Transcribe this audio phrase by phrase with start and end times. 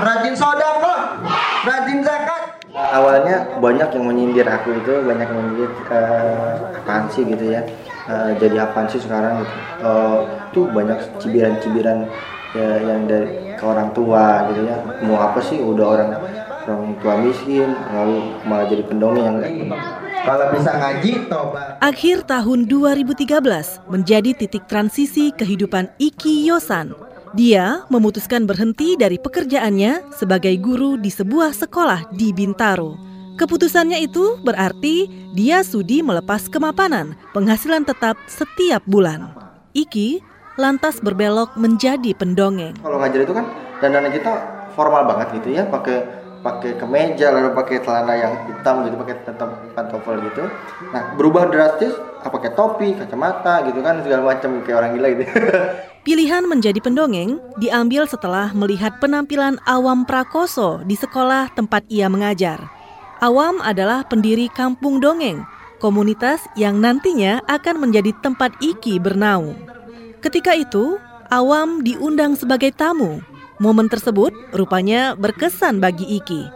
[0.00, 0.94] rajin sodako,
[1.68, 2.42] rajin zakat.
[2.70, 7.62] Awalnya banyak yang menyindir aku itu, banyak yang menyindir uh, apaan sih gitu ya.
[8.06, 9.54] Uh, jadi apaan sih sekarang gitu.
[9.82, 10.18] Uh,
[10.50, 12.06] tuh banyak cibiran-cibiran
[12.54, 14.76] ya, yang dari ke orang tua gitu ya.
[15.04, 16.10] Mau apa sih udah orang
[16.66, 19.36] orang tua miskin lalu malah jadi pendongeng yang
[20.20, 21.80] kalau bisa ngaji tobat.
[21.80, 30.54] Akhir tahun 2013 menjadi titik transisi kehidupan Iki Yosan dia memutuskan berhenti dari pekerjaannya sebagai
[30.58, 32.98] guru di sebuah sekolah di Bintaro.
[33.38, 39.32] Keputusannya itu berarti dia sudi melepas kemapanan, penghasilan tetap setiap bulan.
[39.72, 40.20] Iki
[40.58, 42.76] lantas berbelok menjadi pendongeng.
[42.82, 43.46] Kalau ngajar itu kan
[43.80, 44.32] dandan kita
[44.76, 46.04] formal banget gitu ya, pakai
[46.40, 49.14] pakai kemeja lalu pakai celana yang hitam gitu pakai
[49.76, 50.48] pantofel gitu
[50.92, 55.24] nah berubah drastis apa pakai topi kacamata gitu kan segala macam kayak orang gila gitu
[56.00, 62.56] Pilihan menjadi pendongeng diambil setelah melihat penampilan Awam Prakoso di sekolah tempat ia mengajar.
[63.20, 65.44] Awam adalah pendiri Kampung Dongeng,
[65.76, 69.60] komunitas yang nantinya akan menjadi tempat Iki bernaung.
[70.24, 70.96] Ketika itu,
[71.28, 73.20] Awam diundang sebagai tamu
[73.60, 76.48] Momen tersebut rupanya berkesan bagi Iki.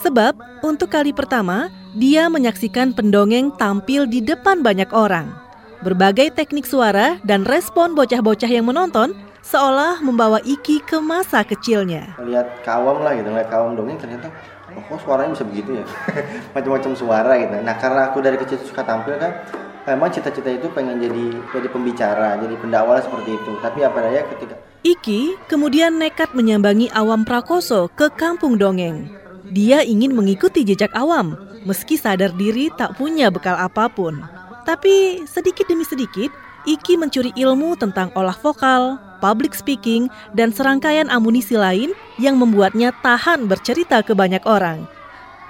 [0.00, 5.36] Sebab untuk kali pertama dia menyaksikan pendongeng tampil di depan banyak orang.
[5.84, 9.12] Berbagai teknik suara dan respon bocah-bocah yang menonton
[9.44, 12.16] seolah membawa Iki ke masa kecilnya.
[12.24, 14.32] Lihat kawam lah gitu, lihat kawam dongeng ternyata
[14.72, 15.84] oh kok suaranya bisa begitu ya.
[16.56, 17.52] Macam-macam suara gitu.
[17.60, 19.44] Nah, karena aku dari kecil suka tampil kan,
[19.84, 23.52] memang cita-cita itu pengen jadi jadi pembicara, jadi pendakwah seperti itu.
[23.60, 24.56] Tapi apa daya ketika
[24.86, 29.10] Iki kemudian nekat menyambangi Awam Prakoso ke kampung dongeng.
[29.50, 31.34] Dia ingin mengikuti jejak Awam,
[31.66, 34.22] meski sadar diri tak punya bekal apa pun.
[34.62, 36.30] Tapi sedikit demi sedikit,
[36.66, 40.06] Iki mencuri ilmu tentang olah vokal, public speaking,
[40.38, 44.86] dan serangkaian amunisi lain yang membuatnya tahan bercerita ke banyak orang.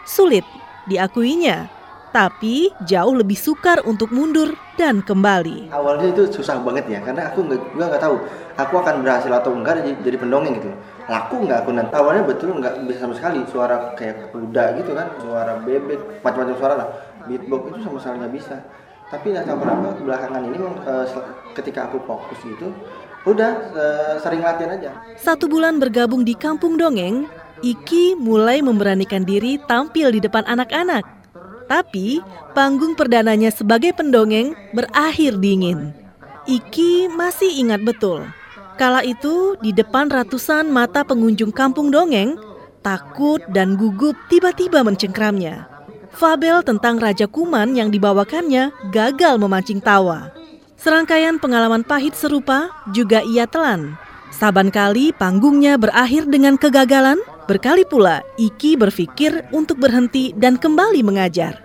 [0.09, 0.45] Sulit,
[0.89, 1.69] diakuinya,
[2.17, 5.68] tapi jauh lebih sukar untuk mundur dan kembali.
[5.68, 8.17] Awalnya itu susah banget ya, karena aku nggak nggak tahu
[8.57, 10.73] aku akan berhasil atau enggak jadi, jadi pendongeng gitu.
[11.13, 11.92] Laku nggak aku nanti.
[11.92, 16.74] Awalnya betul nggak bisa sama sekali suara kayak kuda gitu kan, suara bebek, macam-macam suara
[16.80, 16.89] lah.
[17.29, 18.57] Beatbox itu sama sekali nggak bisa.
[19.13, 21.05] Tapi nggak tahu kenapa belakangan ini uh,
[21.52, 22.73] ketika aku fokus gitu,
[23.29, 24.90] udah uh, sering latihan aja.
[25.20, 27.29] Satu bulan bergabung di kampung dongeng,
[27.64, 31.15] Iki mulai memberanikan diri tampil di depan anak-anak.
[31.66, 32.22] Tapi
[32.54, 35.90] panggung perdananya sebagai pendongeng berakhir dingin.
[36.46, 38.22] Iki masih ingat betul.
[38.78, 42.38] Kala itu di depan ratusan mata pengunjung kampung dongeng,
[42.86, 45.66] takut dan gugup tiba-tiba mencengkramnya.
[46.14, 50.30] Fabel tentang Raja Kuman yang dibawakannya gagal memancing tawa.
[50.78, 53.98] Serangkaian pengalaman pahit serupa juga ia telan.
[54.30, 61.62] Saban kali panggungnya berakhir dengan kegagalan, Berkali pula Iki berpikir untuk berhenti dan kembali mengajar.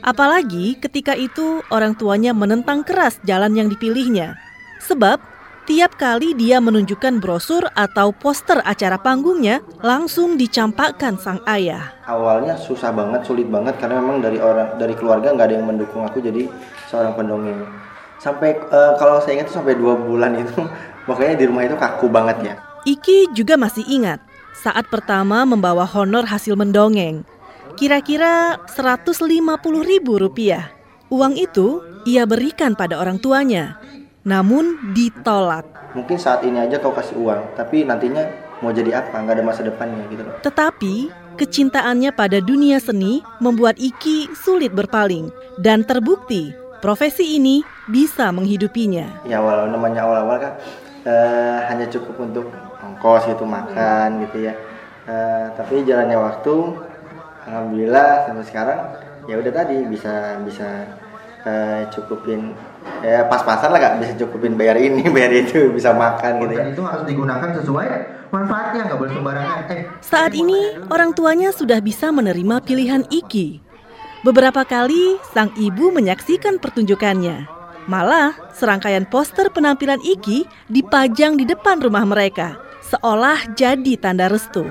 [0.00, 4.40] Apalagi ketika itu orang tuanya menentang keras jalan yang dipilihnya.
[4.80, 5.20] Sebab
[5.68, 11.92] tiap kali dia menunjukkan brosur atau poster acara panggungnya langsung dicampakkan sang ayah.
[12.08, 16.00] Awalnya susah banget, sulit banget karena memang dari orang dari keluarga nggak ada yang mendukung
[16.00, 16.48] aku jadi
[16.88, 17.60] seorang pendongeng.
[18.16, 20.64] Sampai uh, kalau saya ingat sampai dua bulan itu,
[21.12, 22.54] makanya di rumah itu kaku banget ya.
[22.88, 24.29] Iki juga masih ingat
[24.60, 27.24] saat pertama membawa honor hasil mendongeng.
[27.80, 29.16] Kira-kira 150
[29.80, 30.68] ribu rupiah.
[31.08, 33.80] Uang itu ia berikan pada orang tuanya,
[34.22, 35.64] namun ditolak.
[35.96, 38.28] Mungkin saat ini aja kau kasih uang, tapi nantinya
[38.60, 39.16] mau jadi apa?
[39.16, 40.36] Nggak ada masa depannya gitu loh.
[40.44, 40.94] Tetapi
[41.40, 46.52] kecintaannya pada dunia seni membuat Iki sulit berpaling dan terbukti
[46.84, 49.24] profesi ini bisa menghidupinya.
[49.24, 50.52] Ya walau namanya awal-awal kan
[51.08, 52.46] uh, hanya cukup untuk
[52.84, 54.54] ongkos gitu makan gitu ya.
[55.08, 56.54] Uh, tapi jalannya waktu
[57.48, 58.80] alhamdulillah sampai sekarang
[59.26, 60.68] ya udah tadi bisa bisa
[61.44, 62.52] uh, cukupin
[63.04, 66.64] ya pas-pasan lah gak bisa cukupin bayar ini bayar itu bisa makan gitu ya.
[66.72, 67.88] Itu harus digunakan sesuai
[68.30, 69.58] manfaatnya nggak boleh sembarangan.
[69.74, 69.82] Eh.
[70.00, 73.70] saat ini orang tuanya sudah bisa menerima pilihan Iki.
[74.20, 77.48] Beberapa kali sang ibu menyaksikan pertunjukannya.
[77.88, 82.60] Malah, serangkaian poster penampilan Iki dipajang di depan rumah mereka,
[82.90, 84.66] seolah jadi tanda restu.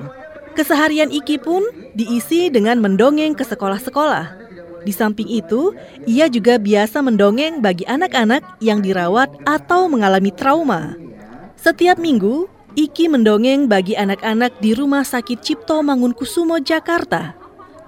[0.59, 1.63] Keseharian Iki pun
[1.95, 4.35] diisi dengan mendongeng ke sekolah-sekolah.
[4.83, 5.71] Di samping itu,
[6.03, 10.95] ia juga biasa mendongeng bagi anak-anak yang dirawat atau mengalami trauma.
[11.59, 17.35] Setiap minggu, Iki mendongeng bagi anak-anak di Rumah Sakit Cipto Mangunkusumo, Jakarta.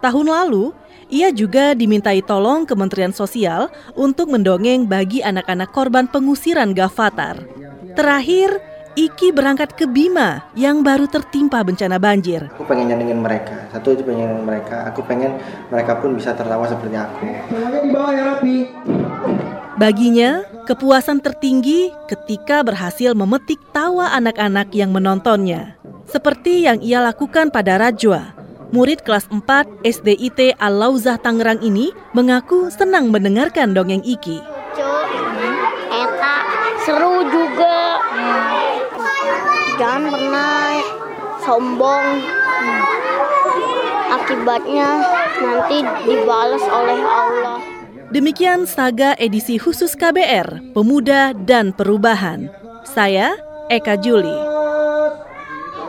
[0.03, 0.73] Tahun lalu,
[1.11, 7.43] ia juga dimintai tolong Kementerian Sosial untuk mendongeng bagi anak-anak korban pengusiran Gavatar.
[7.93, 12.51] Terakhir, Iki berangkat ke Bima yang baru tertimpa bencana banjir.
[12.59, 13.71] Aku pengen nyenengin mereka.
[13.71, 14.83] Satu itu pengen nyenengin mereka.
[14.91, 15.39] Aku pengen
[15.71, 17.23] mereka pun bisa tertawa seperti aku.
[17.47, 18.55] Semuanya di bawah ya rapi.
[19.79, 25.79] Baginya, kepuasan tertinggi ketika berhasil memetik tawa anak-anak yang menontonnya.
[26.11, 28.35] Seperti yang ia lakukan pada Rajwa.
[28.75, 34.39] Murid kelas 4 SDIT Al-Lauzah Tangerang ini mengaku senang mendengarkan dongeng Iki.
[34.71, 34.91] lucu
[35.91, 36.35] eta
[36.87, 37.90] seru juga
[39.79, 40.81] jangan pernah
[41.43, 42.07] sombong
[44.11, 44.89] akibatnya
[45.39, 47.59] nanti dibalas oleh Allah
[48.11, 52.51] Demikian saga edisi khusus KBR, Pemuda dan Perubahan.
[52.83, 53.39] Saya
[53.71, 54.35] Eka Juli.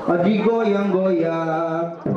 [0.06, 2.11] Lagi goyang-goyang.